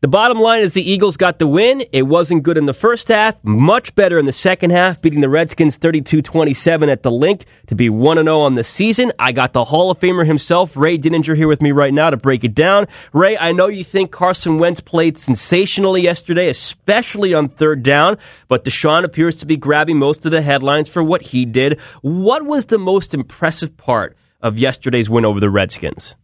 the 0.00 0.08
bottom 0.08 0.38
line 0.40 0.62
is 0.62 0.72
the 0.72 0.90
Eagles 0.90 1.18
got 1.18 1.38
the 1.38 1.46
win. 1.46 1.84
It 1.92 2.04
wasn't 2.04 2.42
good 2.42 2.56
in 2.56 2.64
the 2.64 2.72
first 2.72 3.08
half, 3.08 3.36
much 3.44 3.94
better 3.94 4.18
in 4.18 4.24
the 4.24 4.32
second 4.32 4.70
half, 4.70 5.02
beating 5.02 5.20
the 5.20 5.28
Redskins 5.28 5.76
32 5.76 6.22
27 6.22 6.88
at 6.88 7.02
the 7.02 7.10
Linc 7.10 7.44
to 7.66 7.74
be 7.74 7.90
1 7.90 8.16
0 8.16 8.40
on 8.40 8.54
the 8.54 8.64
season. 8.64 9.12
I 9.18 9.32
got 9.32 9.52
the 9.52 9.64
Hall 9.64 9.90
of 9.90 9.98
Famer 9.98 10.24
himself, 10.24 10.74
Ray 10.74 10.96
Didinger, 10.96 11.36
here 11.36 11.48
with 11.48 11.60
me 11.60 11.70
right 11.70 11.92
now 11.92 12.08
to 12.08 12.16
break 12.16 12.44
it 12.44 12.54
down. 12.54 12.86
Ray, 13.12 13.36
I 13.36 13.52
know 13.52 13.66
you 13.66 13.84
think 13.84 14.10
Carson 14.10 14.56
Wentz 14.56 14.80
played 14.80 15.18
sensationally 15.18 16.00
yesterday, 16.00 16.48
especially 16.48 17.34
on 17.34 17.48
third 17.48 17.82
down, 17.82 18.16
but 18.48 18.64
DeSean 18.64 19.04
appears 19.04 19.36
to 19.36 19.46
be 19.46 19.58
grabbing 19.58 19.98
most 19.98 20.24
of 20.24 20.32
the 20.32 20.40
headlines 20.40 20.88
for 20.88 21.02
what 21.02 21.20
he 21.22 21.44
did. 21.44 21.78
What 22.00 22.46
was 22.46 22.66
the 22.66 22.78
most 22.78 23.12
impressive 23.12 23.76
part 23.76 24.16
of 24.40 24.58
yesterday's 24.58 25.10
win 25.10 25.26
over 25.26 25.40
the 25.40 25.50
Redskins? 25.50 26.16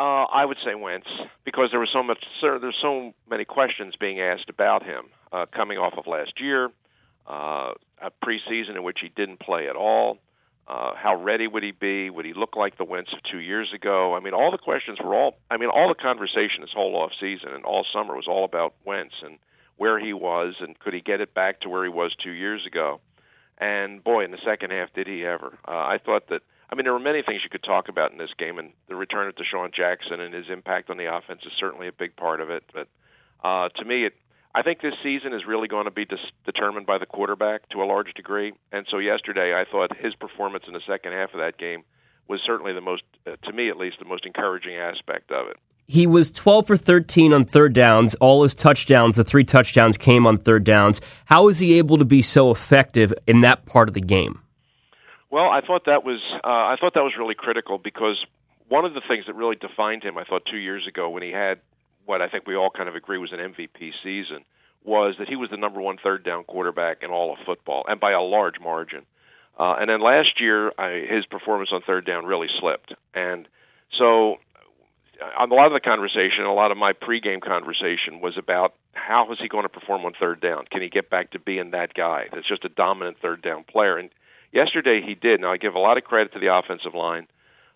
Uh, 0.00 0.24
I 0.32 0.46
would 0.46 0.56
say 0.64 0.74
Wentz 0.74 1.06
because 1.44 1.68
there 1.70 1.78
was 1.78 1.90
so 1.92 2.02
much. 2.02 2.24
Sir, 2.40 2.58
there's 2.58 2.78
so 2.80 3.12
many 3.28 3.44
questions 3.44 3.96
being 4.00 4.18
asked 4.18 4.48
about 4.48 4.82
him 4.82 5.10
uh, 5.30 5.44
coming 5.54 5.76
off 5.76 5.92
of 5.98 6.06
last 6.06 6.40
year, 6.40 6.70
uh, 7.28 7.72
a 8.00 8.10
preseason 8.24 8.76
in 8.76 8.82
which 8.82 9.00
he 9.02 9.10
didn't 9.10 9.40
play 9.40 9.68
at 9.68 9.76
all. 9.76 10.16
Uh, 10.66 10.94
how 10.94 11.22
ready 11.22 11.46
would 11.46 11.62
he 11.62 11.72
be? 11.72 12.08
Would 12.08 12.24
he 12.24 12.32
look 12.32 12.56
like 12.56 12.78
the 12.78 12.84
Wentz 12.84 13.12
of 13.12 13.18
two 13.30 13.40
years 13.40 13.74
ago? 13.74 14.14
I 14.14 14.20
mean, 14.20 14.32
all 14.32 14.50
the 14.50 14.56
questions 14.56 14.98
were 15.04 15.14
all. 15.14 15.36
I 15.50 15.58
mean, 15.58 15.68
all 15.68 15.88
the 15.88 16.02
conversation 16.02 16.62
this 16.62 16.72
whole 16.72 16.96
off 16.96 17.10
season 17.20 17.50
and 17.50 17.66
all 17.66 17.84
summer 17.92 18.16
was 18.16 18.26
all 18.26 18.46
about 18.46 18.72
Wentz 18.86 19.16
and 19.22 19.38
where 19.76 19.98
he 19.98 20.14
was 20.14 20.54
and 20.60 20.78
could 20.78 20.94
he 20.94 21.02
get 21.02 21.20
it 21.20 21.34
back 21.34 21.60
to 21.60 21.68
where 21.68 21.84
he 21.84 21.90
was 21.90 22.14
two 22.14 22.30
years 22.30 22.64
ago. 22.64 23.00
And 23.58 24.02
boy, 24.02 24.24
in 24.24 24.30
the 24.30 24.40
second 24.46 24.70
half, 24.70 24.94
did 24.94 25.06
he 25.06 25.26
ever? 25.26 25.58
Uh, 25.68 25.72
I 25.72 25.98
thought 26.02 26.28
that 26.28 26.40
I 26.70 26.76
mean, 26.76 26.84
there 26.84 26.92
were 26.92 27.00
many 27.00 27.22
things 27.22 27.42
you 27.42 27.50
could 27.50 27.64
talk 27.64 27.88
about 27.88 28.12
in 28.12 28.18
this 28.18 28.30
game, 28.38 28.58
and 28.58 28.72
the 28.88 28.94
return 28.94 29.28
of 29.28 29.34
DeSean 29.34 29.74
Jackson 29.74 30.20
and 30.20 30.32
his 30.32 30.46
impact 30.48 30.88
on 30.88 30.98
the 30.98 31.12
offense 31.12 31.40
is 31.44 31.52
certainly 31.58 31.88
a 31.88 31.92
big 31.92 32.14
part 32.14 32.40
of 32.40 32.48
it. 32.48 32.62
But 32.72 32.86
uh, 33.42 33.70
to 33.70 33.84
me, 33.84 34.06
it, 34.06 34.14
I 34.54 34.62
think 34.62 34.80
this 34.80 34.94
season 35.02 35.32
is 35.32 35.42
really 35.46 35.66
going 35.66 35.86
to 35.86 35.90
be 35.90 36.04
dis- 36.04 36.18
determined 36.46 36.86
by 36.86 36.98
the 36.98 37.06
quarterback 37.06 37.68
to 37.70 37.82
a 37.82 37.86
large 37.86 38.14
degree. 38.14 38.52
And 38.70 38.86
so 38.88 38.98
yesterday, 38.98 39.52
I 39.52 39.64
thought 39.70 39.96
his 39.96 40.14
performance 40.14 40.64
in 40.68 40.72
the 40.72 40.80
second 40.86 41.12
half 41.12 41.34
of 41.34 41.40
that 41.40 41.58
game 41.58 41.82
was 42.28 42.40
certainly 42.46 42.72
the 42.72 42.80
most, 42.80 43.02
uh, 43.26 43.34
to 43.42 43.52
me 43.52 43.68
at 43.68 43.76
least, 43.76 43.98
the 43.98 44.04
most 44.04 44.24
encouraging 44.24 44.76
aspect 44.76 45.32
of 45.32 45.48
it. 45.48 45.56
He 45.88 46.06
was 46.06 46.30
12 46.30 46.68
for 46.68 46.76
13 46.76 47.32
on 47.32 47.44
third 47.46 47.72
downs. 47.72 48.14
All 48.16 48.44
his 48.44 48.54
touchdowns, 48.54 49.16
the 49.16 49.24
three 49.24 49.42
touchdowns, 49.42 49.98
came 49.98 50.24
on 50.24 50.38
third 50.38 50.62
downs. 50.62 51.00
How 51.24 51.48
is 51.48 51.58
he 51.58 51.78
able 51.78 51.98
to 51.98 52.04
be 52.04 52.22
so 52.22 52.52
effective 52.52 53.12
in 53.26 53.40
that 53.40 53.66
part 53.66 53.88
of 53.88 53.94
the 53.94 54.00
game? 54.00 54.40
Well, 55.30 55.48
I 55.48 55.60
thought 55.60 55.84
that 55.86 56.04
was 56.04 56.20
uh, 56.44 56.48
I 56.48 56.76
thought 56.80 56.94
that 56.94 57.04
was 57.04 57.14
really 57.16 57.36
critical 57.36 57.78
because 57.78 58.24
one 58.68 58.84
of 58.84 58.94
the 58.94 59.02
things 59.06 59.26
that 59.26 59.34
really 59.34 59.56
defined 59.56 60.02
him, 60.02 60.18
I 60.18 60.24
thought 60.24 60.44
two 60.44 60.58
years 60.58 60.86
ago 60.86 61.08
when 61.10 61.22
he 61.22 61.30
had 61.30 61.60
what 62.04 62.20
I 62.20 62.28
think 62.28 62.46
we 62.46 62.56
all 62.56 62.70
kind 62.70 62.88
of 62.88 62.96
agree 62.96 63.18
was 63.18 63.32
an 63.32 63.38
MVP 63.38 63.92
season, 64.02 64.44
was 64.84 65.14
that 65.18 65.28
he 65.28 65.36
was 65.36 65.50
the 65.50 65.56
number 65.56 65.80
one 65.80 65.98
third 66.02 66.24
down 66.24 66.44
quarterback 66.44 67.02
in 67.02 67.10
all 67.10 67.32
of 67.32 67.38
football, 67.46 67.84
and 67.88 68.00
by 68.00 68.12
a 68.12 68.20
large 68.20 68.58
margin. 68.60 69.06
Uh, 69.58 69.76
and 69.78 69.90
then 69.90 70.00
last 70.00 70.40
year, 70.40 70.72
I, 70.78 71.06
his 71.08 71.26
performance 71.26 71.70
on 71.72 71.82
third 71.82 72.06
down 72.06 72.24
really 72.24 72.48
slipped, 72.58 72.94
and 73.14 73.46
so 73.96 74.38
on 75.38 75.50
a 75.50 75.54
lot 75.54 75.66
of 75.66 75.72
the 75.72 75.80
conversation, 75.80 76.44
a 76.44 76.54
lot 76.54 76.70
of 76.70 76.78
my 76.78 76.92
pregame 76.92 77.40
conversation 77.40 78.20
was 78.20 78.36
about 78.38 78.74
how 78.94 79.30
is 79.32 79.38
he 79.38 79.48
going 79.48 79.64
to 79.64 79.68
perform 79.68 80.04
on 80.04 80.12
third 80.18 80.40
down? 80.40 80.64
Can 80.70 80.82
he 80.82 80.88
get 80.88 81.10
back 81.10 81.32
to 81.32 81.38
being 81.38 81.70
that 81.70 81.94
guy 81.94 82.28
that's 82.32 82.48
just 82.48 82.64
a 82.64 82.68
dominant 82.68 83.18
third 83.20 83.42
down 83.42 83.64
player? 83.64 83.98
And 83.98 84.10
Yesterday 84.52 85.02
he 85.04 85.14
did. 85.14 85.40
Now 85.40 85.52
I 85.52 85.56
give 85.56 85.74
a 85.74 85.78
lot 85.78 85.98
of 85.98 86.04
credit 86.04 86.32
to 86.32 86.38
the 86.38 86.54
offensive 86.54 86.94
line 86.94 87.26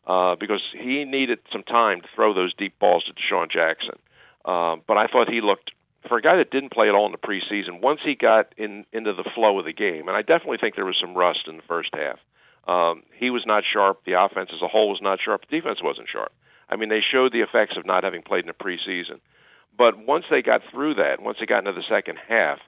uh, 0.07 0.37
because 0.37 0.63
he 0.73 1.05
needed 1.05 1.39
some 1.53 1.63
time 1.63 2.01
to 2.01 2.09
throw 2.15 2.35
those 2.35 2.55
deep 2.55 2.79
balls 2.79 3.05
to 3.05 3.13
DeSean 3.13 3.51
Jackson. 3.51 3.99
Uh, 4.45 4.77
but 4.87 4.97
I 4.97 5.07
thought 5.07 5.29
he 5.29 5.41
looked 5.41 5.71
for 6.09 6.19
a 6.19 6.23
guy 6.23 6.37
that 6.37 6.51
didn't 6.51 6.73
play 6.73 6.89
at 6.89 6.95
all 6.95 7.07
in 7.07 7.13
the 7.13 7.19
preseason. 7.19 7.81
Once 7.81 8.01
he 8.05 8.15
got 8.15 8.53
in 8.57 8.85
into 8.93 9.13
the 9.15 9.29
flow 9.35 9.59
of 9.59 9.65
the 9.65 9.73
game, 9.73 10.09
and 10.09 10.17
I 10.17 10.23
definitely 10.23 10.59
think 10.59 10.75
there 10.75 10.85
was 10.85 10.99
some 11.01 11.15
rust 11.15 11.47
in 11.47 11.57
the 11.57 11.63
first 11.63 11.91
half. 11.95 12.19
Um, 12.67 13.03
he 13.19 13.31
was 13.31 13.45
not 13.47 13.65
sharp. 13.71 14.05
The 14.05 14.21
offense 14.21 14.51
as 14.55 14.63
a 14.63 14.69
whole 14.69 14.91
was 14.91 15.01
not 15.03 15.19
sharp. 15.25 15.43
The 15.49 15.57
defense 15.57 15.81
wasn't 15.83 16.09
sharp. 16.09 16.33
I 16.69 16.77
mean, 16.77 16.89
they 16.89 17.01
showed 17.01 17.33
the 17.33 17.43
effects 17.43 17.77
of 17.77 17.87
not 17.87 18.05
having 18.05 18.23
played 18.23 18.45
in 18.45 18.47
the 18.47 18.53
preseason. 18.65 19.21
But 19.77 19.99
once 19.99 20.25
they 20.31 20.41
got 20.41 20.63
through 20.71 20.95
that, 20.95 21.21
once 21.21 21.39
they 21.41 21.47
got 21.47 21.59
into 21.59 21.73
the 21.73 21.87
second 21.89 22.19
half, 22.29 22.59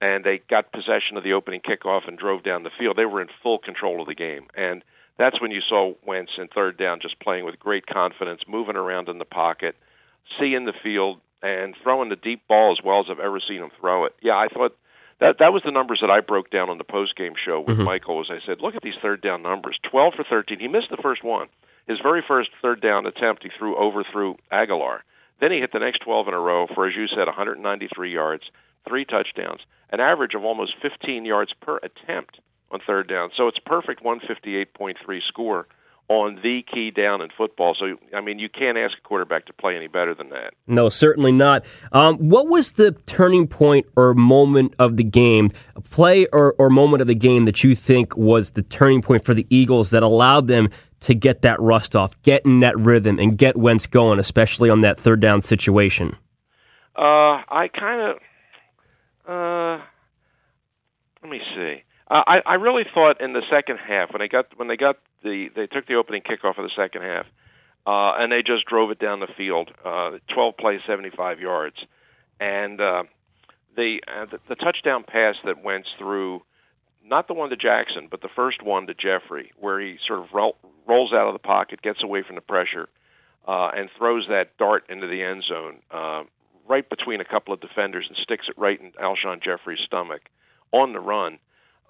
and 0.00 0.24
they 0.24 0.40
got 0.48 0.72
possession 0.72 1.16
of 1.16 1.24
the 1.24 1.32
opening 1.32 1.60
kickoff 1.60 2.06
and 2.06 2.18
drove 2.18 2.42
down 2.42 2.62
the 2.62 2.70
field. 2.78 2.96
They 2.96 3.04
were 3.04 3.22
in 3.22 3.28
full 3.42 3.58
control 3.58 4.00
of 4.00 4.06
the 4.06 4.14
game, 4.14 4.46
and 4.56 4.84
that's 5.18 5.40
when 5.40 5.50
you 5.50 5.60
saw 5.68 5.94
Wentz 6.06 6.32
in 6.38 6.48
third 6.48 6.78
down 6.78 7.00
just 7.00 7.18
playing 7.20 7.44
with 7.44 7.58
great 7.58 7.86
confidence, 7.86 8.42
moving 8.46 8.76
around 8.76 9.08
in 9.08 9.18
the 9.18 9.24
pocket, 9.24 9.74
seeing 10.38 10.64
the 10.64 10.72
field, 10.82 11.20
and 11.42 11.74
throwing 11.82 12.08
the 12.08 12.16
deep 12.16 12.46
ball 12.48 12.72
as 12.72 12.84
well 12.84 13.00
as 13.00 13.06
I've 13.10 13.20
ever 13.20 13.40
seen 13.40 13.62
him 13.62 13.70
throw 13.80 14.04
it. 14.04 14.14
Yeah, 14.22 14.34
I 14.34 14.48
thought 14.48 14.76
that 15.20 15.36
that 15.38 15.52
was 15.52 15.62
the 15.64 15.72
numbers 15.72 15.98
that 16.00 16.10
I 16.10 16.20
broke 16.20 16.50
down 16.50 16.70
on 16.70 16.78
the 16.78 16.84
post 16.84 17.16
game 17.16 17.34
show 17.44 17.60
with 17.60 17.76
mm-hmm. 17.76 17.84
Michael. 17.84 18.20
As 18.20 18.30
I 18.30 18.44
said, 18.46 18.60
look 18.60 18.76
at 18.76 18.82
these 18.82 18.98
third 19.02 19.20
down 19.20 19.42
numbers: 19.42 19.78
twelve 19.90 20.14
for 20.14 20.24
thirteen. 20.24 20.60
He 20.60 20.68
missed 20.68 20.90
the 20.90 21.02
first 21.02 21.24
one. 21.24 21.48
His 21.88 21.98
very 22.02 22.22
first 22.26 22.50
third 22.60 22.82
down 22.82 23.06
attempt, 23.06 23.42
he 23.42 23.50
threw 23.58 23.74
overthrew 23.76 24.36
Agholor. 24.52 25.00
Then 25.40 25.52
he 25.52 25.60
hit 25.60 25.72
the 25.72 25.78
next 25.78 26.00
12 26.00 26.28
in 26.28 26.34
a 26.34 26.40
row 26.40 26.66
for, 26.74 26.86
as 26.86 26.94
you 26.94 27.06
said, 27.06 27.26
193 27.26 28.12
yards, 28.12 28.42
three 28.88 29.04
touchdowns, 29.04 29.60
an 29.90 30.00
average 30.00 30.34
of 30.34 30.44
almost 30.44 30.74
15 30.82 31.24
yards 31.24 31.52
per 31.60 31.78
attempt 31.78 32.40
on 32.70 32.80
third 32.86 33.08
down. 33.08 33.30
So 33.36 33.48
it's 33.48 33.58
perfect 33.58 34.02
158.3 34.02 35.22
score 35.22 35.66
on 36.08 36.36
the 36.42 36.62
key 36.62 36.90
down 36.90 37.20
in 37.20 37.28
football. 37.36 37.74
So, 37.74 37.98
I 38.14 38.22
mean, 38.22 38.38
you 38.38 38.48
can't 38.48 38.78
ask 38.78 38.96
a 38.96 39.00
quarterback 39.02 39.44
to 39.46 39.52
play 39.52 39.76
any 39.76 39.88
better 39.88 40.14
than 40.14 40.30
that. 40.30 40.54
No, 40.66 40.88
certainly 40.88 41.32
not. 41.32 41.66
Um, 41.92 42.16
what 42.16 42.48
was 42.48 42.72
the 42.72 42.92
turning 42.92 43.46
point 43.46 43.86
or 43.94 44.14
moment 44.14 44.74
of 44.78 44.96
the 44.96 45.04
game, 45.04 45.50
play 45.90 46.26
or, 46.32 46.54
or 46.58 46.70
moment 46.70 47.02
of 47.02 47.08
the 47.08 47.14
game 47.14 47.44
that 47.44 47.62
you 47.62 47.74
think 47.74 48.16
was 48.16 48.52
the 48.52 48.62
turning 48.62 49.02
point 49.02 49.24
for 49.24 49.34
the 49.34 49.46
Eagles 49.50 49.90
that 49.90 50.02
allowed 50.02 50.46
them 50.48 50.70
to 51.00 51.14
get 51.14 51.42
that 51.42 51.60
rust 51.60 51.94
off, 51.94 52.20
get 52.22 52.44
in 52.44 52.60
that 52.60 52.76
rhythm, 52.78 53.18
and 53.18 53.36
get 53.36 53.56
Wentz 53.56 53.86
going, 53.86 54.18
especially 54.18 54.70
on 54.70 54.80
that 54.80 54.98
third 54.98 55.20
down 55.20 55.42
situation? 55.42 56.16
Uh, 56.96 57.44
I 57.48 57.68
kind 57.72 58.00
of 58.00 58.16
uh, 59.28 59.78
let 61.22 61.30
me 61.30 61.40
see. 61.54 61.82
Uh, 62.10 62.22
I 62.26 62.38
I 62.46 62.54
really 62.54 62.84
thought 62.94 63.20
in 63.20 63.32
the 63.32 63.42
second 63.50 63.78
half 63.78 64.12
when 64.12 64.20
they 64.20 64.28
got 64.28 64.46
when 64.56 64.68
they 64.68 64.76
got 64.76 64.96
the 65.22 65.48
they 65.54 65.66
took 65.66 65.86
the 65.86 65.94
opening 65.94 66.22
kickoff 66.22 66.58
of 66.58 66.64
the 66.64 66.70
second 66.76 67.02
half, 67.02 67.26
uh, 67.86 68.16
and 68.18 68.32
they 68.32 68.42
just 68.42 68.64
drove 68.66 68.90
it 68.90 68.98
down 68.98 69.20
the 69.20 69.28
field, 69.36 69.70
uh, 69.84 70.12
12 70.34 70.56
plays, 70.56 70.80
75 70.86 71.40
yards, 71.40 71.76
and 72.40 72.80
uh, 72.80 73.02
the, 73.76 74.00
uh, 74.06 74.26
the 74.26 74.38
the 74.48 74.54
touchdown 74.54 75.04
pass 75.06 75.36
that 75.44 75.62
went 75.62 75.86
through, 75.98 76.42
not 77.04 77.28
the 77.28 77.34
one 77.34 77.50
to 77.50 77.56
Jackson, 77.56 78.08
but 78.10 78.22
the 78.22 78.28
first 78.34 78.62
one 78.62 78.86
to 78.86 78.94
Jeffery, 78.94 79.52
where 79.58 79.80
he 79.80 79.96
sort 80.06 80.20
of 80.20 80.26
roll, 80.32 80.56
rolls 80.86 81.12
out 81.12 81.28
of 81.28 81.34
the 81.34 81.38
pocket, 81.38 81.82
gets 81.82 82.02
away 82.02 82.22
from 82.22 82.34
the 82.36 82.40
pressure, 82.40 82.88
uh, 83.46 83.70
and 83.74 83.88
throws 83.96 84.26
that 84.28 84.56
dart 84.58 84.84
into 84.88 85.06
the 85.06 85.22
end 85.22 85.44
zone. 85.48 85.76
Uh, 85.90 86.22
right 86.68 86.88
between 86.88 87.20
a 87.20 87.24
couple 87.24 87.54
of 87.54 87.60
defenders 87.60 88.06
and 88.08 88.16
sticks 88.22 88.46
it 88.48 88.58
right 88.58 88.80
in 88.80 88.92
Alshon 88.92 89.42
Jeffery's 89.42 89.80
stomach 89.84 90.22
on 90.72 90.92
the 90.92 91.00
run. 91.00 91.38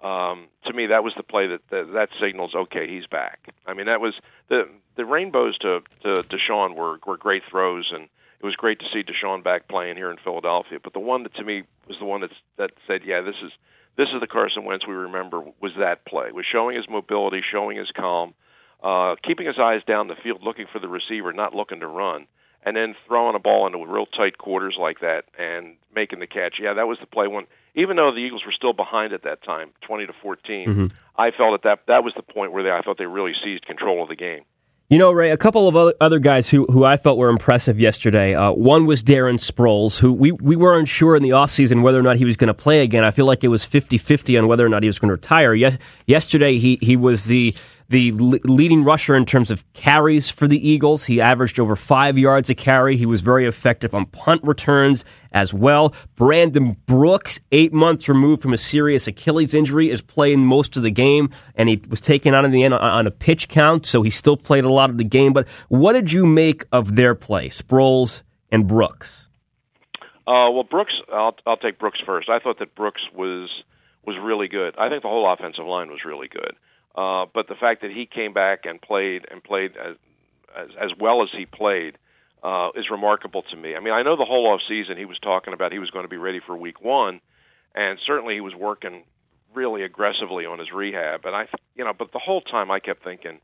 Um, 0.02 0.46
to 0.66 0.72
me, 0.72 0.86
that 0.86 1.02
was 1.02 1.12
the 1.16 1.24
play 1.24 1.48
that, 1.48 1.60
that 1.70 1.92
that 1.94 2.08
signals 2.20 2.54
okay, 2.54 2.88
he's 2.88 3.06
back. 3.06 3.48
I 3.66 3.74
mean, 3.74 3.86
that 3.86 4.00
was 4.00 4.14
the 4.48 4.68
the 4.96 5.04
rainbows 5.04 5.58
to 5.58 5.80
to 6.02 6.22
DeSean 6.22 6.76
were 6.76 6.98
were 7.04 7.16
great 7.16 7.42
throws, 7.50 7.90
and 7.92 8.04
it 8.40 8.46
was 8.46 8.54
great 8.54 8.78
to 8.78 8.86
see 8.92 9.02
DeSean 9.02 9.42
back 9.42 9.66
playing 9.66 9.96
here 9.96 10.10
in 10.10 10.18
Philadelphia. 10.22 10.78
But 10.82 10.92
the 10.92 11.00
one 11.00 11.24
that 11.24 11.34
to 11.34 11.44
me 11.44 11.64
was 11.88 11.98
the 11.98 12.04
one 12.04 12.20
that 12.20 12.30
that 12.58 12.70
said, 12.86 13.00
yeah, 13.04 13.22
this 13.22 13.34
is 13.44 13.50
this 13.96 14.08
is 14.14 14.20
the 14.20 14.28
Carson 14.28 14.64
Wentz 14.64 14.86
we 14.86 14.94
remember. 14.94 15.42
Was 15.60 15.72
that 15.80 16.04
play? 16.04 16.30
Was 16.30 16.46
showing 16.50 16.76
his 16.76 16.88
mobility, 16.88 17.42
showing 17.50 17.76
his 17.76 17.90
calm, 17.90 18.34
uh, 18.80 19.16
keeping 19.24 19.48
his 19.48 19.58
eyes 19.58 19.82
down 19.84 20.06
the 20.06 20.14
field, 20.22 20.42
looking 20.44 20.66
for 20.72 20.78
the 20.78 20.88
receiver, 20.88 21.32
not 21.32 21.56
looking 21.56 21.80
to 21.80 21.88
run 21.88 22.28
and 22.64 22.76
then 22.76 22.94
throwing 23.06 23.34
a 23.34 23.38
ball 23.38 23.66
into 23.66 23.78
real 23.84 24.06
tight 24.06 24.38
quarters 24.38 24.76
like 24.78 25.00
that 25.00 25.24
and 25.38 25.76
making 25.94 26.20
the 26.20 26.26
catch. 26.26 26.56
Yeah, 26.60 26.74
that 26.74 26.86
was 26.86 26.98
the 27.00 27.06
play 27.06 27.26
when 27.26 27.46
even 27.74 27.96
though 27.96 28.10
the 28.12 28.18
Eagles 28.18 28.42
were 28.44 28.52
still 28.52 28.72
behind 28.72 29.12
at 29.12 29.22
that 29.22 29.42
time, 29.44 29.70
20 29.86 30.06
to 30.06 30.12
14, 30.20 30.68
mm-hmm. 30.68 30.86
I 31.16 31.30
felt 31.30 31.62
that, 31.62 31.68
that 31.68 31.86
that 31.86 32.04
was 32.04 32.12
the 32.16 32.22
point 32.22 32.52
where 32.52 32.62
they, 32.62 32.70
I 32.70 32.80
thought 32.82 32.98
they 32.98 33.06
really 33.06 33.32
seized 33.44 33.66
control 33.66 34.02
of 34.02 34.08
the 34.08 34.16
game. 34.16 34.42
You 34.90 34.96
know, 34.96 35.12
Ray, 35.12 35.30
a 35.30 35.36
couple 35.36 35.68
of 35.68 35.94
other 36.00 36.18
guys 36.18 36.48
who, 36.48 36.64
who 36.64 36.82
I 36.82 36.96
felt 36.96 37.18
were 37.18 37.28
impressive 37.28 37.78
yesterday. 37.78 38.34
Uh, 38.34 38.52
one 38.52 38.86
was 38.86 39.02
Darren 39.02 39.34
Sproles, 39.34 40.00
who 40.00 40.14
we, 40.14 40.32
we 40.32 40.56
weren't 40.56 40.88
sure 40.88 41.14
in 41.14 41.22
the 41.22 41.30
offseason 41.30 41.82
whether 41.82 41.98
or 41.98 42.02
not 42.02 42.16
he 42.16 42.24
was 42.24 42.38
going 42.38 42.48
to 42.48 42.54
play 42.54 42.80
again. 42.80 43.04
I 43.04 43.10
feel 43.10 43.26
like 43.26 43.44
it 43.44 43.48
was 43.48 43.66
50 43.66 43.98
50 43.98 44.38
on 44.38 44.46
whether 44.48 44.64
or 44.64 44.70
not 44.70 44.82
he 44.82 44.88
was 44.88 44.98
going 44.98 45.10
to 45.10 45.12
retire. 45.12 45.52
Ye- 45.52 45.76
yesterday, 46.06 46.56
he, 46.56 46.78
he 46.80 46.96
was 46.96 47.26
the 47.26 47.54
the 47.90 48.12
leading 48.12 48.84
rusher 48.84 49.16
in 49.16 49.24
terms 49.24 49.50
of 49.50 49.64
carries 49.72 50.30
for 50.30 50.46
the 50.46 50.68
Eagles. 50.68 51.06
He 51.06 51.22
averaged 51.22 51.58
over 51.58 51.74
five 51.74 52.18
yards 52.18 52.50
a 52.50 52.54
carry. 52.54 52.98
He 52.98 53.06
was 53.06 53.22
very 53.22 53.46
effective 53.46 53.94
on 53.94 54.06
punt 54.06 54.42
returns 54.44 55.06
as 55.32 55.54
well. 55.54 55.94
Brandon 56.14 56.76
Brooks, 56.84 57.40
eight 57.50 57.72
months 57.72 58.08
removed 58.08 58.42
from 58.42 58.52
a 58.52 58.58
serious 58.58 59.08
Achilles 59.08 59.54
injury, 59.54 59.88
is 59.88 60.02
playing 60.02 60.44
most 60.44 60.76
of 60.76 60.82
the 60.82 60.90
game, 60.90 61.30
and 61.54 61.68
he 61.70 61.80
was 61.88 62.00
taken 62.00 62.34
out 62.34 62.44
in 62.44 62.50
the 62.50 62.62
end 62.62 62.74
on 62.74 63.06
a 63.06 63.10
pitch 63.10 63.48
count, 63.48 63.86
so 63.86 64.02
he 64.02 64.10
still 64.10 64.36
played 64.36 64.64
a 64.64 64.72
lot 64.72 64.90
of 64.90 64.98
the 64.98 65.04
game. 65.04 65.32
But 65.32 65.48
what 65.68 65.94
did 65.94 66.12
you 66.12 66.26
make 66.26 66.66
of 66.70 66.94
their 66.94 67.14
play, 67.14 67.48
Sproles 67.48 68.22
and 68.52 68.66
Brooks? 68.66 69.30
Uh, 70.26 70.52
well, 70.52 70.64
Brooks, 70.64 70.92
I'll, 71.10 71.34
I'll 71.46 71.56
take 71.56 71.78
Brooks 71.78 72.00
first. 72.04 72.28
I 72.28 72.38
thought 72.38 72.58
that 72.58 72.74
Brooks 72.74 73.00
was 73.14 73.48
was 74.04 74.16
really 74.22 74.48
good. 74.48 74.74
I 74.78 74.88
think 74.88 75.02
the 75.02 75.08
whole 75.08 75.30
offensive 75.30 75.66
line 75.66 75.88
was 75.88 76.00
really 76.04 76.28
good. 76.28 76.54
Uh, 76.98 77.26
but 77.32 77.46
the 77.46 77.54
fact 77.54 77.82
that 77.82 77.92
he 77.92 78.06
came 78.06 78.32
back 78.32 78.64
and 78.64 78.82
played 78.82 79.24
and 79.30 79.42
played 79.44 79.76
as 79.76 79.94
as, 80.56 80.68
as 80.80 80.90
well 80.98 81.22
as 81.22 81.28
he 81.36 81.46
played 81.46 81.96
uh, 82.42 82.70
is 82.74 82.86
remarkable 82.90 83.42
to 83.42 83.56
me. 83.56 83.76
I 83.76 83.80
mean, 83.80 83.94
I 83.94 84.02
know 84.02 84.16
the 84.16 84.24
whole 84.24 84.46
off 84.52 84.60
season 84.66 84.96
he 84.96 85.04
was 85.04 85.18
talking 85.20 85.54
about 85.54 85.70
he 85.70 85.78
was 85.78 85.90
going 85.90 86.04
to 86.04 86.08
be 86.08 86.16
ready 86.16 86.40
for 86.44 86.56
Week 86.56 86.80
One, 86.82 87.20
and 87.74 88.00
certainly 88.04 88.34
he 88.34 88.40
was 88.40 88.54
working 88.54 89.04
really 89.54 89.82
aggressively 89.84 90.44
on 90.44 90.58
his 90.58 90.72
rehab. 90.72 91.24
And 91.24 91.36
I, 91.36 91.46
you 91.76 91.84
know, 91.84 91.92
but 91.96 92.12
the 92.12 92.18
whole 92.18 92.40
time 92.40 92.70
I 92.70 92.80
kept 92.80 93.04
thinking, 93.04 93.38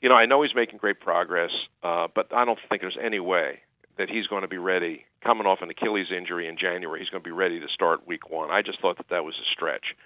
you 0.00 0.08
know, 0.08 0.14
I 0.14 0.26
know 0.26 0.42
he's 0.42 0.54
making 0.54 0.78
great 0.78 1.00
progress, 1.00 1.50
uh, 1.82 2.06
but 2.14 2.32
I 2.32 2.44
don't 2.44 2.58
think 2.68 2.82
there's 2.82 2.98
any 3.02 3.18
way 3.18 3.60
that 3.98 4.08
he's 4.08 4.28
going 4.28 4.42
to 4.42 4.48
be 4.48 4.58
ready 4.58 5.06
coming 5.24 5.46
off 5.46 5.58
an 5.62 5.70
Achilles 5.70 6.08
injury 6.16 6.46
in 6.46 6.56
January. 6.56 7.00
He's 7.00 7.08
going 7.08 7.22
to 7.22 7.28
be 7.28 7.32
ready 7.32 7.58
to 7.58 7.66
start 7.74 8.06
Week 8.06 8.30
One. 8.30 8.50
I 8.50 8.62
just 8.62 8.80
thought 8.80 8.98
that 8.98 9.08
that 9.08 9.24
was 9.24 9.34
a 9.34 9.46
stretch. 9.52 9.96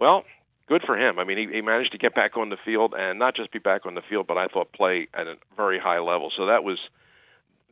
Well, 0.00 0.24
good 0.68 0.82
for 0.86 0.96
him. 0.96 1.18
I 1.18 1.24
mean, 1.24 1.38
he, 1.38 1.56
he 1.56 1.60
managed 1.60 1.92
to 1.92 1.98
get 1.98 2.14
back 2.14 2.36
on 2.36 2.50
the 2.50 2.56
field 2.64 2.94
and 2.96 3.18
not 3.18 3.34
just 3.34 3.52
be 3.52 3.58
back 3.58 3.86
on 3.86 3.94
the 3.94 4.02
field, 4.08 4.26
but 4.26 4.38
I 4.38 4.46
thought 4.46 4.72
play 4.72 5.08
at 5.14 5.26
a 5.26 5.36
very 5.56 5.78
high 5.78 5.98
level. 5.98 6.30
So 6.36 6.46
that 6.46 6.64
was 6.64 6.78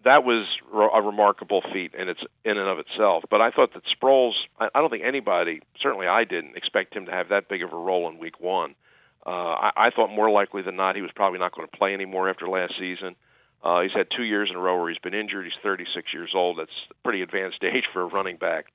that 0.04 0.22
was 0.22 0.46
a 0.72 1.02
remarkable 1.02 1.62
feat 1.72 1.93
in 1.94 2.08
its 2.08 2.20
in 2.44 2.56
and 2.56 2.69
of 2.69 2.78
itself. 2.78 3.25
But 3.28 3.40
I 3.40 3.50
thought 3.50 3.75
that 3.75 3.82
Sproles, 3.87 4.34
I, 4.58 4.69
I 4.75 4.81
don't 4.81 4.90
think 4.90 5.04
anybody, 5.04 5.60
certainly 5.81 6.06
I 6.06 6.25
didn't 6.25 6.56
expect 6.56 6.94
him 6.94 7.06
to 7.06 7.12
have 7.12 7.31
that 7.31 7.48
big 7.48 7.62
of 7.62 7.72
a 7.72 7.76
role 7.76 8.08
in 8.08 8.19
Week 8.19 8.40
One. 8.40 8.75
Uh, 9.26 9.31
I, 9.31 9.70
I 9.76 9.90
thought 9.90 10.10
more 10.10 10.31
likely 10.31 10.62
than 10.62 10.76
not 10.76 10.94
he 10.94 11.02
was 11.02 11.10
probably 11.14 11.40
not 11.40 11.52
going 11.52 11.69
to 11.69 11.76
play 11.76 11.92
anymore 11.92 12.31
after 12.31 12.49
last 12.49 12.75
season. 12.78 13.16
Uh, 13.64 13.81
he's 13.82 13.92
had 13.92 14.06
two 14.16 14.22
years 14.22 14.49
in 14.49 14.56
a 14.56 14.60
row 14.60 14.78
where 14.78 14.88
he's 14.88 15.00
been 15.00 15.14
injured. 15.14 15.44
He's 15.44 15.60
36 15.60 16.14
years 16.14 16.31
old. 16.34 16.58
That's 16.58 16.70
pretty 17.02 17.22
advanced 17.22 17.58
age 17.64 17.84
for 17.92 18.02
a 18.02 18.06
running 18.06 18.37
back. 18.37 18.66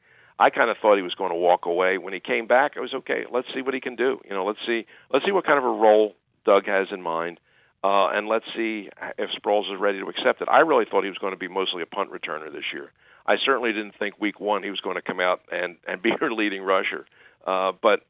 I 0.41 0.49
kind 0.49 0.71
of 0.71 0.77
thought 0.81 0.95
he 0.95 1.03
was 1.03 1.13
going 1.13 1.29
to 1.29 1.37
walk 1.37 1.67
away. 1.67 1.99
When 1.99 2.13
he 2.13 2.19
came 2.19 2.47
back, 2.47 2.71
I 2.75 2.79
was 2.79 2.95
okay. 2.95 3.25
Let's 3.31 3.47
see 3.53 3.61
what 3.61 3.75
he 3.75 3.79
can 3.79 3.95
do. 3.95 4.19
You 4.25 4.31
know, 4.31 4.43
let's 4.43 4.57
see 4.65 4.87
let's 5.13 5.23
see 5.23 5.31
what 5.31 5.45
kind 5.45 5.59
of 5.59 5.63
a 5.63 5.67
role 5.67 6.15
Doug 6.45 6.65
has 6.65 6.87
in 6.91 6.99
mind, 6.99 7.39
uh, 7.83 8.09
and 8.09 8.27
let's 8.27 8.45
see 8.55 8.89
if 9.19 9.29
Sproles 9.39 9.71
is 9.71 9.79
ready 9.79 9.99
to 9.99 10.07
accept 10.07 10.41
it. 10.41 10.47
I 10.49 10.61
really 10.61 10.85
thought 10.89 11.03
he 11.03 11.09
was 11.09 11.19
going 11.19 11.33
to 11.33 11.39
be 11.39 11.47
mostly 11.47 11.83
a 11.83 11.85
punt 11.85 12.09
returner 12.11 12.51
this 12.51 12.73
year. 12.73 12.91
I 13.27 13.35
certainly 13.45 13.71
didn't 13.71 13.93
think 13.99 14.19
Week 14.19 14.39
One 14.39 14.63
he 14.63 14.71
was 14.71 14.79
going 14.79 14.95
to 14.95 15.03
come 15.03 15.19
out 15.19 15.41
and 15.51 15.77
and 15.87 16.01
be 16.01 16.09
your 16.19 16.31
leading 16.31 16.63
rusher. 16.63 17.05
Uh, 17.45 17.73
but 17.79 18.01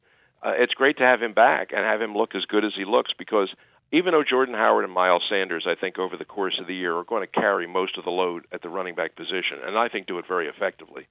uh, 0.42 0.54
it's 0.56 0.72
great 0.72 0.96
to 0.98 1.04
have 1.04 1.20
him 1.20 1.34
back 1.34 1.72
and 1.76 1.84
have 1.84 2.00
him 2.00 2.16
look 2.16 2.34
as 2.34 2.46
good 2.46 2.64
as 2.64 2.72
he 2.74 2.86
looks 2.86 3.12
because 3.18 3.50
even 3.92 4.12
though 4.12 4.24
Jordan 4.24 4.54
Howard 4.54 4.84
and 4.84 4.92
Miles 4.92 5.22
Sanders, 5.28 5.66
I 5.68 5.74
think 5.78 5.98
over 5.98 6.16
the 6.16 6.24
course 6.24 6.56
of 6.58 6.66
the 6.66 6.74
year 6.74 6.96
are 6.96 7.04
going 7.04 7.26
to 7.26 7.40
carry 7.40 7.66
most 7.66 7.98
of 7.98 8.04
the 8.04 8.10
load 8.10 8.46
at 8.50 8.62
the 8.62 8.70
running 8.70 8.94
back 8.94 9.16
position, 9.16 9.60
and 9.62 9.76
I 9.76 9.88
think 9.88 10.06
do 10.06 10.18
it 10.18 10.24
very 10.26 10.48
effectively 10.48 11.08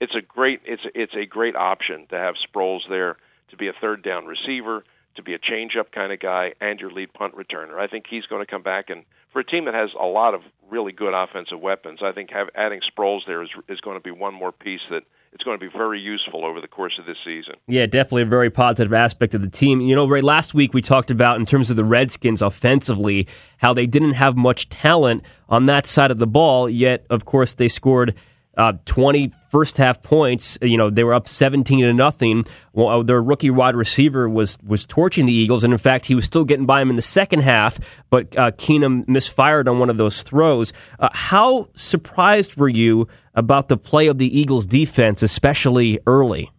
it's 0.00 0.14
a 0.14 0.22
great 0.22 0.60
it's 0.64 0.82
it's 0.94 1.14
a 1.14 1.26
great 1.26 1.56
option 1.56 2.06
to 2.08 2.16
have 2.16 2.34
Sproles 2.36 2.80
there 2.88 3.16
to 3.50 3.56
be 3.56 3.68
a 3.68 3.72
third 3.80 4.02
down 4.02 4.26
receiver, 4.26 4.84
to 5.16 5.22
be 5.22 5.34
a 5.34 5.38
change 5.38 5.76
up 5.78 5.92
kind 5.92 6.12
of 6.12 6.20
guy, 6.20 6.52
and 6.60 6.80
your 6.80 6.90
lead 6.90 7.12
punt 7.12 7.34
returner. 7.36 7.78
I 7.78 7.86
think 7.86 8.06
he's 8.08 8.26
going 8.26 8.44
to 8.44 8.50
come 8.50 8.62
back 8.62 8.90
and 8.90 9.04
for 9.32 9.40
a 9.40 9.44
team 9.44 9.66
that 9.66 9.74
has 9.74 9.90
a 9.98 10.06
lot 10.06 10.34
of 10.34 10.40
really 10.70 10.92
good 10.92 11.14
offensive 11.14 11.60
weapons, 11.60 12.00
I 12.02 12.12
think 12.12 12.30
have, 12.30 12.48
adding 12.54 12.80
Sproles 12.80 13.20
there 13.26 13.42
is 13.42 13.50
is 13.68 13.80
going 13.80 13.96
to 13.96 14.02
be 14.02 14.10
one 14.10 14.34
more 14.34 14.52
piece 14.52 14.80
that 14.90 15.02
it's 15.32 15.44
going 15.44 15.58
to 15.58 15.64
be 15.64 15.70
very 15.70 16.00
useful 16.00 16.44
over 16.44 16.60
the 16.60 16.66
course 16.66 16.98
of 16.98 17.06
this 17.06 17.16
season. 17.24 17.54
Yeah, 17.68 17.86
definitely 17.86 18.22
a 18.22 18.26
very 18.26 18.50
positive 18.50 18.92
aspect 18.92 19.32
of 19.34 19.42
the 19.42 19.48
team. 19.48 19.80
You 19.80 19.94
know, 19.94 20.06
Ray, 20.06 20.22
last 20.22 20.54
week 20.54 20.74
we 20.74 20.82
talked 20.82 21.10
about 21.10 21.36
in 21.36 21.46
terms 21.46 21.70
of 21.70 21.76
the 21.76 21.84
Redskins 21.84 22.42
offensively 22.42 23.28
how 23.58 23.72
they 23.72 23.86
didn't 23.86 24.14
have 24.14 24.36
much 24.36 24.68
talent 24.68 25.22
on 25.48 25.66
that 25.66 25.86
side 25.86 26.10
of 26.10 26.18
the 26.18 26.26
ball, 26.26 26.68
yet 26.68 27.06
of 27.10 27.24
course 27.24 27.54
they 27.54 27.68
scored 27.68 28.14
uh, 28.56 28.72
20 28.84 29.32
first 29.48 29.76
half 29.76 30.02
points. 30.02 30.58
You 30.60 30.76
know, 30.76 30.90
they 30.90 31.04
were 31.04 31.14
up 31.14 31.28
17 31.28 31.80
to 31.80 31.92
nothing. 31.92 32.44
Well, 32.72 32.88
uh, 32.88 33.02
their 33.02 33.22
rookie 33.22 33.50
wide 33.50 33.76
receiver 33.76 34.28
was 34.28 34.58
was 34.64 34.84
torching 34.84 35.26
the 35.26 35.32
Eagles, 35.32 35.64
and 35.64 35.72
in 35.72 35.78
fact, 35.78 36.06
he 36.06 36.14
was 36.14 36.24
still 36.24 36.44
getting 36.44 36.66
by 36.66 36.80
him 36.80 36.90
in 36.90 36.96
the 36.96 37.02
second 37.02 37.40
half. 37.40 37.78
But 38.10 38.36
uh, 38.36 38.50
Keenum 38.52 39.08
misfired 39.08 39.68
on 39.68 39.78
one 39.78 39.90
of 39.90 39.96
those 39.96 40.22
throws. 40.22 40.72
Uh, 40.98 41.08
how 41.12 41.68
surprised 41.74 42.56
were 42.56 42.68
you 42.68 43.08
about 43.34 43.68
the 43.68 43.76
play 43.76 44.08
of 44.08 44.18
the 44.18 44.38
Eagles' 44.38 44.66
defense, 44.66 45.22
especially 45.22 46.00
early? 46.06 46.50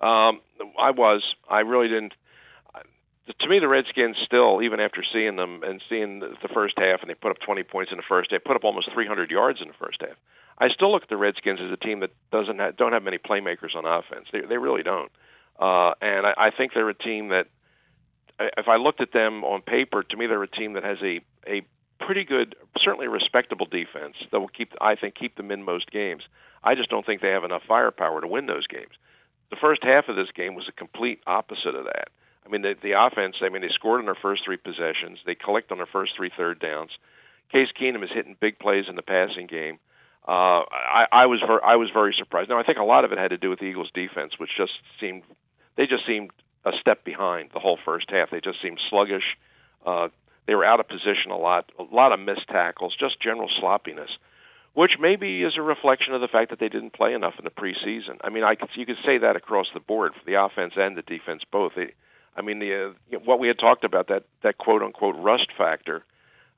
Um, 0.00 0.40
I 0.78 0.90
was. 0.90 1.22
I 1.48 1.60
really 1.60 1.88
didn't 1.88 2.14
to 3.38 3.48
me, 3.48 3.58
the 3.58 3.68
Redskins 3.68 4.16
still, 4.24 4.62
even 4.62 4.80
after 4.80 5.02
seeing 5.12 5.36
them 5.36 5.62
and 5.62 5.82
seeing 5.88 6.20
the 6.20 6.48
first 6.52 6.74
half, 6.78 7.00
and 7.00 7.10
they 7.10 7.14
put 7.14 7.30
up 7.30 7.38
20 7.40 7.62
points 7.62 7.92
in 7.92 7.96
the 7.96 8.04
first 8.08 8.30
half, 8.30 8.44
put 8.44 8.56
up 8.56 8.64
almost 8.64 8.90
300 8.92 9.30
yards 9.30 9.60
in 9.60 9.68
the 9.68 9.74
first 9.74 10.00
half. 10.00 10.16
I 10.58 10.68
still 10.68 10.90
look 10.90 11.04
at 11.04 11.08
the 11.08 11.16
Redskins 11.16 11.60
as 11.60 11.70
a 11.72 11.76
team 11.76 12.00
that 12.00 12.10
doesn't 12.30 12.58
have, 12.58 12.76
don't 12.76 12.92
have 12.92 13.02
many 13.02 13.18
playmakers 13.18 13.74
on 13.74 13.84
offense. 13.84 14.28
They 14.32 14.42
they 14.42 14.58
really 14.58 14.82
don't. 14.82 15.10
Uh, 15.58 15.92
and 16.00 16.26
I, 16.26 16.34
I 16.36 16.50
think 16.50 16.72
they're 16.74 16.88
a 16.88 16.94
team 16.94 17.28
that, 17.28 17.46
if 18.38 18.68
I 18.68 18.76
looked 18.76 19.00
at 19.00 19.12
them 19.12 19.44
on 19.44 19.62
paper, 19.62 20.02
to 20.02 20.16
me 20.16 20.26
they're 20.26 20.42
a 20.42 20.48
team 20.48 20.74
that 20.74 20.84
has 20.84 20.98
a 21.02 21.20
a 21.46 21.62
pretty 21.98 22.24
good, 22.24 22.56
certainly 22.80 23.08
respectable 23.08 23.66
defense 23.66 24.16
that 24.30 24.40
will 24.40 24.48
keep 24.48 24.72
I 24.80 24.94
think 24.94 25.14
keep 25.14 25.36
them 25.36 25.50
in 25.50 25.62
most 25.62 25.90
games. 25.90 26.22
I 26.62 26.74
just 26.74 26.90
don't 26.90 27.04
think 27.04 27.22
they 27.22 27.30
have 27.30 27.44
enough 27.44 27.62
firepower 27.66 28.20
to 28.20 28.26
win 28.26 28.46
those 28.46 28.66
games. 28.66 28.92
The 29.50 29.56
first 29.56 29.82
half 29.82 30.08
of 30.08 30.16
this 30.16 30.30
game 30.34 30.54
was 30.54 30.68
a 30.68 30.72
complete 30.72 31.20
opposite 31.26 31.74
of 31.74 31.84
that. 31.84 32.08
I 32.44 32.48
mean, 32.48 32.62
the, 32.62 32.74
the 32.82 32.92
offense. 32.98 33.36
I 33.42 33.48
mean, 33.48 33.62
they 33.62 33.70
scored 33.74 34.00
on 34.00 34.06
their 34.06 34.18
first 34.20 34.42
three 34.44 34.56
possessions. 34.56 35.18
They 35.24 35.34
collect 35.34 35.70
on 35.70 35.78
their 35.78 35.86
first 35.86 36.12
three 36.16 36.30
third 36.36 36.58
downs. 36.60 36.90
Case 37.52 37.68
Keenum 37.80 38.02
is 38.02 38.10
hitting 38.12 38.36
big 38.40 38.58
plays 38.58 38.86
in 38.88 38.96
the 38.96 39.02
passing 39.02 39.46
game. 39.46 39.78
Uh, 40.26 40.62
I, 40.70 41.06
I 41.12 41.26
was 41.26 41.40
ver- 41.46 41.64
I 41.64 41.76
was 41.76 41.90
very 41.92 42.14
surprised. 42.16 42.48
Now 42.48 42.58
I 42.58 42.62
think 42.62 42.78
a 42.78 42.84
lot 42.84 43.04
of 43.04 43.12
it 43.12 43.18
had 43.18 43.28
to 43.28 43.38
do 43.38 43.50
with 43.50 43.58
the 43.58 43.66
Eagles' 43.66 43.90
defense, 43.92 44.32
which 44.38 44.50
just 44.56 44.72
seemed 45.00 45.22
they 45.76 45.86
just 45.86 46.06
seemed 46.06 46.30
a 46.64 46.70
step 46.80 47.04
behind 47.04 47.50
the 47.52 47.58
whole 47.58 47.78
first 47.84 48.08
half. 48.08 48.30
They 48.30 48.40
just 48.40 48.62
seemed 48.62 48.78
sluggish. 48.88 49.36
Uh, 49.84 50.08
they 50.46 50.54
were 50.54 50.64
out 50.64 50.80
of 50.80 50.88
position 50.88 51.30
a 51.30 51.36
lot, 51.36 51.70
a 51.78 51.82
lot 51.82 52.12
of 52.12 52.20
missed 52.20 52.46
tackles, 52.48 52.94
just 52.98 53.20
general 53.20 53.48
sloppiness, 53.60 54.10
which 54.74 54.92
maybe 55.00 55.42
is 55.42 55.54
a 55.56 55.62
reflection 55.62 56.14
of 56.14 56.20
the 56.20 56.28
fact 56.28 56.50
that 56.50 56.58
they 56.60 56.68
didn't 56.68 56.92
play 56.92 57.14
enough 57.14 57.34
in 57.38 57.44
the 57.44 57.50
preseason. 57.50 58.18
I 58.22 58.30
mean, 58.30 58.44
I 58.44 58.54
could 58.54 58.70
you 58.74 58.86
could 58.86 59.02
say 59.04 59.18
that 59.18 59.36
across 59.36 59.66
the 59.74 59.80
board 59.80 60.12
for 60.14 60.24
the 60.24 60.40
offense 60.40 60.74
and 60.76 60.96
the 60.96 61.02
defense 61.02 61.42
both. 61.50 61.72
They, 61.74 61.94
I 62.36 62.42
mean, 62.42 62.58
the 62.58 62.94
uh, 63.12 63.18
what 63.24 63.38
we 63.38 63.48
had 63.48 63.58
talked 63.58 63.84
about 63.84 64.08
that 64.08 64.24
that 64.42 64.58
quote 64.58 64.82
unquote 64.82 65.16
rust 65.18 65.48
factor 65.56 66.04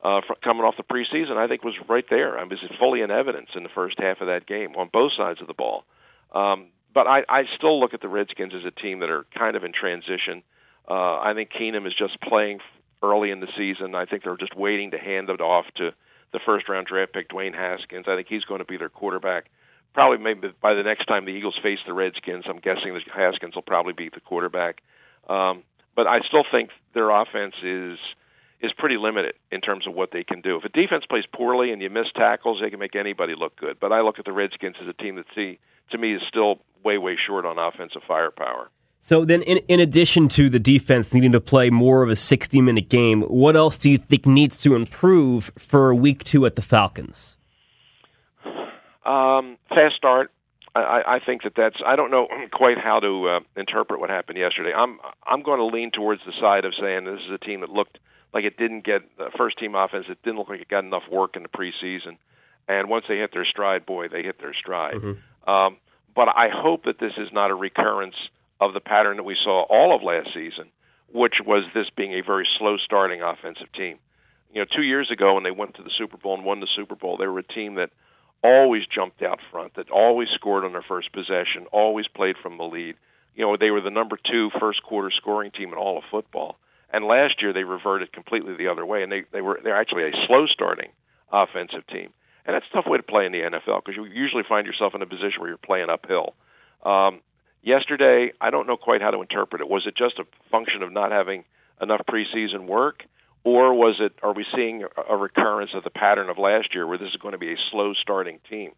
uh, 0.04 0.20
coming 0.42 0.62
off 0.64 0.76
the 0.76 0.82
preseason, 0.82 1.36
I 1.36 1.48
think 1.48 1.64
was 1.64 1.74
right 1.88 2.04
there. 2.08 2.38
I 2.38 2.42
mean, 2.42 2.50
was 2.50 2.70
fully 2.78 3.00
in 3.00 3.10
evidence 3.10 3.48
in 3.56 3.62
the 3.62 3.70
first 3.74 3.96
half 3.98 4.20
of 4.20 4.26
that 4.26 4.46
game 4.46 4.76
on 4.76 4.90
both 4.92 5.12
sides 5.16 5.40
of 5.40 5.46
the 5.46 5.54
ball. 5.54 5.84
Um, 6.32 6.66
but 6.92 7.06
I, 7.06 7.22
I 7.28 7.42
still 7.56 7.80
look 7.80 7.94
at 7.94 8.02
the 8.02 8.08
Redskins 8.08 8.52
as 8.54 8.64
a 8.64 8.70
team 8.70 9.00
that 9.00 9.10
are 9.10 9.24
kind 9.36 9.56
of 9.56 9.64
in 9.64 9.72
transition. 9.72 10.42
Uh, 10.88 11.18
I 11.18 11.32
think 11.34 11.50
Keenum 11.50 11.86
is 11.86 11.94
just 11.98 12.20
playing 12.20 12.60
early 13.02 13.30
in 13.30 13.40
the 13.40 13.48
season. 13.56 13.94
I 13.94 14.04
think 14.04 14.22
they're 14.22 14.36
just 14.36 14.56
waiting 14.56 14.92
to 14.92 14.98
hand 14.98 15.30
it 15.30 15.40
off 15.40 15.64
to 15.76 15.90
the 16.32 16.40
first 16.44 16.68
round 16.68 16.86
draft 16.86 17.12
pick, 17.14 17.30
Dwayne 17.30 17.54
Haskins. 17.54 18.06
I 18.06 18.16
think 18.16 18.28
he's 18.28 18.44
going 18.44 18.60
to 18.60 18.64
be 18.64 18.76
their 18.76 18.90
quarterback. 18.90 19.46
Probably 19.94 20.18
maybe 20.18 20.52
by 20.60 20.74
the 20.74 20.82
next 20.82 21.06
time 21.06 21.24
the 21.24 21.30
Eagles 21.30 21.58
face 21.62 21.78
the 21.86 21.92
Redskins, 21.94 22.44
I'm 22.48 22.58
guessing 22.58 22.92
that 22.94 23.02
Haskins 23.14 23.54
will 23.54 23.62
probably 23.62 23.92
be 23.92 24.10
the 24.12 24.20
quarterback. 24.20 24.82
Um, 25.28 25.62
but 25.96 26.06
I 26.06 26.20
still 26.26 26.44
think 26.50 26.70
their 26.94 27.10
offense 27.10 27.54
is 27.62 27.98
is 28.60 28.72
pretty 28.78 28.96
limited 28.96 29.34
in 29.52 29.60
terms 29.60 29.86
of 29.86 29.94
what 29.94 30.10
they 30.10 30.24
can 30.24 30.40
do. 30.40 30.56
If 30.56 30.64
a 30.64 30.70
defense 30.70 31.04
plays 31.08 31.24
poorly 31.34 31.70
and 31.70 31.82
you 31.82 31.90
miss 31.90 32.06
tackles, 32.16 32.60
they 32.62 32.70
can 32.70 32.78
make 32.78 32.96
anybody 32.96 33.34
look 33.38 33.56
good. 33.56 33.78
But 33.78 33.92
I 33.92 34.00
look 34.00 34.18
at 34.18 34.24
the 34.24 34.32
Redskins 34.32 34.76
as 34.80 34.88
a 34.88 34.94
team 34.94 35.16
that 35.16 35.26
see 35.34 35.58
to 35.90 35.98
me 35.98 36.14
is 36.14 36.22
still 36.28 36.60
way 36.82 36.98
way 36.98 37.16
short 37.26 37.44
on 37.44 37.58
offensive 37.58 38.02
firepower. 38.06 38.70
So 39.00 39.26
then, 39.26 39.42
in, 39.42 39.58
in 39.68 39.80
addition 39.80 40.30
to 40.30 40.48
the 40.48 40.58
defense 40.58 41.12
needing 41.12 41.32
to 41.32 41.40
play 41.40 41.68
more 41.68 42.02
of 42.02 42.08
a 42.08 42.16
60 42.16 42.62
minute 42.62 42.88
game, 42.88 43.20
what 43.22 43.54
else 43.54 43.76
do 43.76 43.90
you 43.90 43.98
think 43.98 44.24
needs 44.24 44.56
to 44.62 44.74
improve 44.74 45.52
for 45.58 45.94
week 45.94 46.24
two 46.24 46.46
at 46.46 46.56
the 46.56 46.62
Falcons? 46.62 47.36
Um, 49.04 49.58
fast 49.68 49.96
start. 49.96 50.30
I, 50.74 51.02
I 51.06 51.18
think 51.24 51.44
that 51.44 51.54
that's. 51.56 51.76
I 51.84 51.96
don't 51.96 52.10
know 52.10 52.26
quite 52.52 52.78
how 52.78 53.00
to 53.00 53.28
uh, 53.28 53.40
interpret 53.56 54.00
what 54.00 54.10
happened 54.10 54.38
yesterday. 54.38 54.72
I'm 54.74 54.98
I'm 55.24 55.42
going 55.42 55.58
to 55.58 55.66
lean 55.66 55.90
towards 55.90 56.22
the 56.26 56.32
side 56.40 56.64
of 56.64 56.74
saying 56.80 57.04
this 57.04 57.20
is 57.20 57.30
a 57.30 57.38
team 57.38 57.60
that 57.60 57.70
looked 57.70 57.98
like 58.32 58.44
it 58.44 58.56
didn't 58.56 58.84
get 58.84 59.16
the 59.16 59.30
first 59.36 59.58
team 59.58 59.74
offense. 59.74 60.06
It 60.08 60.22
didn't 60.22 60.38
look 60.38 60.48
like 60.48 60.60
it 60.60 60.68
got 60.68 60.84
enough 60.84 61.04
work 61.10 61.36
in 61.36 61.42
the 61.42 61.48
preseason. 61.48 62.16
And 62.66 62.88
once 62.88 63.04
they 63.08 63.18
hit 63.18 63.32
their 63.32 63.44
stride, 63.44 63.86
boy, 63.86 64.08
they 64.08 64.22
hit 64.22 64.40
their 64.40 64.54
stride. 64.54 64.94
Mm-hmm. 64.94 65.50
Um, 65.50 65.76
but 66.14 66.28
I 66.28 66.48
hope 66.48 66.84
that 66.84 66.98
this 66.98 67.12
is 67.18 67.28
not 67.32 67.50
a 67.50 67.54
recurrence 67.54 68.16
of 68.60 68.72
the 68.72 68.80
pattern 68.80 69.18
that 69.18 69.24
we 69.24 69.36
saw 69.42 69.62
all 69.62 69.94
of 69.94 70.02
last 70.02 70.32
season, 70.32 70.70
which 71.12 71.34
was 71.44 71.64
this 71.74 71.90
being 71.90 72.12
a 72.14 72.22
very 72.22 72.48
slow 72.58 72.76
starting 72.78 73.22
offensive 73.22 73.70
team. 73.72 73.98
You 74.52 74.60
know, 74.60 74.66
two 74.74 74.82
years 74.82 75.10
ago 75.10 75.34
when 75.34 75.42
they 75.42 75.50
went 75.50 75.74
to 75.74 75.82
the 75.82 75.90
Super 75.90 76.16
Bowl 76.16 76.34
and 76.34 76.44
won 76.44 76.60
the 76.60 76.68
Super 76.74 76.94
Bowl, 76.94 77.16
they 77.16 77.26
were 77.26 77.40
a 77.40 77.42
team 77.42 77.74
that 77.74 77.90
always 78.44 78.86
jumped 78.86 79.22
out 79.22 79.40
front, 79.50 79.74
that 79.74 79.90
always 79.90 80.28
scored 80.28 80.64
on 80.64 80.72
their 80.72 80.82
first 80.82 81.10
possession, 81.12 81.66
always 81.72 82.06
played 82.06 82.36
from 82.36 82.58
the 82.58 82.64
lead. 82.64 82.94
You 83.34 83.44
know, 83.44 83.56
they 83.56 83.70
were 83.70 83.80
the 83.80 83.90
number 83.90 84.16
two 84.30 84.50
first 84.60 84.82
quarter 84.82 85.10
scoring 85.10 85.50
team 85.50 85.70
in 85.70 85.78
all 85.78 85.98
of 85.98 86.04
football. 86.10 86.56
And 86.92 87.06
last 87.06 87.42
year 87.42 87.52
they 87.52 87.64
reverted 87.64 88.12
completely 88.12 88.54
the 88.54 88.68
other 88.68 88.86
way, 88.86 89.02
and 89.02 89.10
they 89.10 89.24
they 89.32 89.40
were 89.40 89.58
they're 89.64 89.74
actually 89.74 90.04
a 90.04 90.26
slow 90.28 90.46
starting 90.46 90.90
offensive 91.32 91.84
team, 91.88 92.10
and 92.46 92.54
that's 92.54 92.66
a 92.70 92.74
tough 92.74 92.86
way 92.86 92.98
to 92.98 93.02
play 93.02 93.26
in 93.26 93.32
the 93.32 93.40
NFL 93.40 93.84
because 93.84 93.96
you 93.96 94.04
usually 94.04 94.44
find 94.48 94.64
yourself 94.64 94.94
in 94.94 95.02
a 95.02 95.06
position 95.06 95.40
where 95.40 95.48
you're 95.48 95.58
playing 95.58 95.90
uphill. 95.90 96.34
Um, 96.84 97.20
yesterday, 97.62 98.32
I 98.40 98.50
don't 98.50 98.68
know 98.68 98.76
quite 98.76 99.02
how 99.02 99.10
to 99.10 99.22
interpret 99.22 99.60
it. 99.60 99.68
Was 99.68 99.86
it 99.88 99.96
just 99.96 100.20
a 100.20 100.26
function 100.52 100.84
of 100.84 100.92
not 100.92 101.10
having 101.10 101.44
enough 101.80 102.02
preseason 102.08 102.66
work, 102.66 103.04
or 103.44 103.74
was 103.74 103.96
it? 104.00 104.12
Are 104.22 104.32
we 104.32 104.44
seeing 104.54 104.84
a 105.08 105.16
recurrence 105.16 105.70
of 105.74 105.84
the 105.84 105.90
pattern 105.90 106.30
of 106.30 106.38
last 106.38 106.74
year, 106.74 106.86
where 106.86 106.98
this 106.98 107.08
is 107.08 107.16
going 107.16 107.32
to 107.32 107.38
be 107.38 107.52
a 107.52 107.56
slow 107.70 107.92
starting 107.94 108.40
team? 108.48 108.72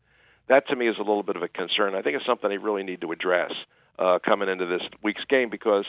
That 0.48 0.68
to 0.68 0.76
me 0.76 0.88
is 0.88 0.96
a 0.96 1.02
little 1.02 1.22
bit 1.22 1.36
of 1.36 1.42
a 1.42 1.48
concern. 1.48 1.94
I 1.94 2.02
think 2.02 2.16
it's 2.16 2.26
something 2.26 2.50
they 2.50 2.58
really 2.58 2.82
need 2.82 3.00
to 3.00 3.12
address 3.12 3.52
uh, 3.98 4.18
coming 4.24 4.48
into 4.48 4.66
this 4.66 4.82
week's 5.02 5.24
game 5.24 5.50
because 5.50 5.86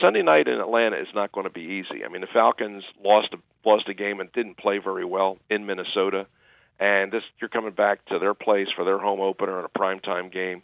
Sunday 0.00 0.22
night 0.22 0.48
in 0.48 0.58
Atlanta 0.58 1.00
is 1.00 1.08
not 1.14 1.32
going 1.32 1.44
to 1.44 1.52
be 1.52 1.60
easy. 1.60 2.04
I 2.04 2.08
mean, 2.08 2.20
the 2.20 2.28
Falcons 2.32 2.84
lost 3.04 3.34
a, 3.34 3.68
lost 3.68 3.88
a 3.88 3.94
game 3.94 4.20
and 4.20 4.32
didn't 4.32 4.56
play 4.56 4.78
very 4.78 5.04
well 5.04 5.38
in 5.50 5.66
Minnesota, 5.66 6.26
and 6.80 7.12
this 7.12 7.22
you're 7.40 7.48
coming 7.48 7.72
back 7.72 8.04
to 8.06 8.18
their 8.18 8.34
place 8.34 8.68
for 8.74 8.84
their 8.84 8.98
home 8.98 9.20
opener 9.20 9.58
in 9.58 9.64
a 9.64 9.78
primetime 9.78 10.32
game, 10.32 10.62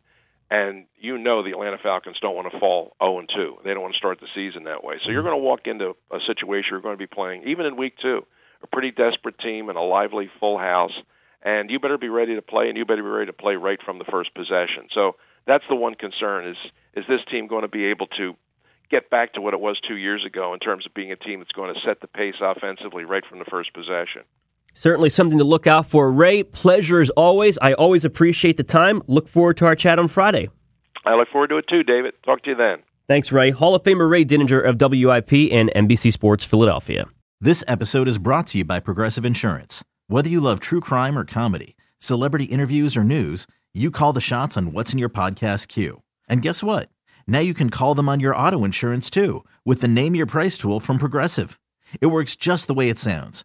and 0.51 0.87
you 0.97 1.19
know 1.19 1.43
the 1.43 1.51
Atlanta 1.51 1.79
Falcons 1.83 2.19
don't 2.21 2.35
want 2.35 2.51
to 2.51 2.59
fall 2.59 2.97
0 3.03 3.21
and 3.21 3.29
2. 3.35 3.59
They 3.65 3.73
don't 3.75 3.83
want 3.83 3.95
to 3.95 3.99
start 3.99 4.21
the 4.21 4.29
season 4.35 4.65
that 4.65 4.83
way. 4.83 4.97
So 5.05 5.11
you're 5.11 5.23
going 5.23 5.37
to 5.37 5.43
walk 5.43 5.67
into 5.67 5.97
a 6.11 6.19
situation 6.27 6.71
you're 6.71 6.81
going 6.81 6.97
to 6.97 6.99
be 6.99 7.07
playing 7.07 7.45
even 7.47 7.67
in 7.67 7.77
week 7.77 7.95
2, 8.01 8.25
a 8.63 8.67
pretty 8.67 8.91
desperate 8.91 9.39
team 9.39 9.69
and 9.69 9.77
a 9.77 9.83
lively 9.83 10.31
full 10.41 10.59
house, 10.59 10.93
and 11.43 11.71
you 11.71 11.79
better 11.79 11.99
be 11.99 12.09
ready 12.09 12.35
to 12.35 12.43
play 12.43 12.69
and 12.69 12.77
you 12.77 12.85
better 12.85 13.03
be 13.03 13.09
ready 13.09 13.27
to 13.27 13.33
play 13.33 13.57
right 13.57 13.79
from 13.85 13.99
the 13.99 14.05
first 14.05 14.35
possession. 14.35 14.89
So 14.95 15.17
that's 15.47 15.65
the 15.69 15.77
one 15.77 15.95
concern 15.95 16.49
is 16.49 16.57
is 16.95 17.05
this 17.09 17.21
team 17.31 17.47
going 17.47 17.63
to 17.63 17.69
be 17.69 17.87
able 17.87 18.07
to 18.19 18.35
get 18.91 19.11
back 19.11 19.35
to 19.35 19.41
what 19.41 19.55
it 19.55 19.61
was 19.61 19.79
two 19.87 19.97
years 19.97 20.25
ago 20.25 20.55
in 20.55 20.61
terms 20.61 20.87
of 20.87 20.95
being 20.95 21.13
a 21.13 21.17
team 21.17 21.41
that's 21.41 21.53
going 21.53 21.73
to 21.73 21.81
set 21.87 22.01
the 22.01 22.07
pace 22.07 22.35
offensively 22.41 23.05
right 23.05 23.25
from 23.29 23.39
the 23.39 23.45
first 23.45 23.73
possession. 23.75 24.23
Certainly 24.75 25.09
something 25.11 25.39
to 25.39 25.45
look 25.45 25.67
out 25.67 25.87
for. 25.87 26.13
Ray, 26.13 26.43
pleasure 26.43 27.01
as 27.01 27.11
always. 27.11 27.59
I 27.59 27.73
always 27.73 28.05
appreciate 28.05 28.57
the 28.57 28.63
time. 28.63 29.03
Look 29.07 29.29
forward 29.29 29.57
to 29.59 29.67
our 29.67 29.75
chat 29.75 29.99
on 29.99 30.09
Friday. 30.09 30.49
I 31.05 31.15
look 31.15 31.29
forward 31.33 31.49
to 31.51 31.57
it 31.59 31.67
too, 31.69 31.83
David. 31.83 32.15
Talk 32.25 32.43
to 32.45 32.51
you 32.51 32.57
then. 32.57 32.79
Thanks, 33.09 33.33
Ray. 33.33 33.51
Hall 33.51 33.75
of 33.75 33.83
Famer 33.83 34.09
Ray 34.09 34.25
Didinger 34.25 34.63
of 34.63 34.77
WIP 34.81 35.51
and 35.53 35.71
NBC 35.75 36.13
Sports 36.13 36.45
Philadelphia. 36.45 37.07
This 37.41 37.65
episode 37.67 38.07
is 38.09 38.19
brought 38.19 38.49
to 38.49 38.59
you 38.59 38.65
by 38.65 38.81
Progressive 38.81 39.25
Insurance. 39.25 39.83
Whether 40.09 40.29
you 40.29 40.41
love 40.41 40.61
true 40.61 40.81
crime 40.81 41.17
or 41.17 41.25
comedy, 41.25 41.77
celebrity 41.99 42.45
interviews 42.45 42.97
or 42.97 43.05
news, 43.05 43.47
you 43.73 43.91
call 43.91 44.13
the 44.13 44.21
shots 44.21 44.57
on 44.57 44.73
what's 44.73 44.93
in 44.93 44.99
your 44.99 45.09
podcast 45.09 45.69
queue. 45.69 46.03
And 46.29 46.43
guess 46.43 46.63
what? 46.63 46.91
Now 47.27 47.39
you 47.41 47.55
can 47.55 47.71
call 47.71 47.95
them 47.95 48.09
on 48.09 48.21
your 48.21 48.35
auto 48.37 48.65
insurance 48.65 49.09
too 49.11 49.45
with 49.65 49.81
the 49.81 49.89
Name 49.89 50.15
Your 50.15 50.27
Price 50.27 50.59
tool 50.59 50.81
from 50.81 50.99
Progressive. 50.99 51.59
It 52.01 52.07
works 52.07 52.37
just 52.37 52.67
the 52.67 52.75
way 52.75 52.89
it 52.89 52.99
sounds. 52.99 53.45